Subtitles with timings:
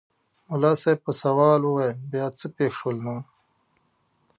[0.49, 3.17] ملا صاحب په سوال وویل بیا څه پېښ شول نو؟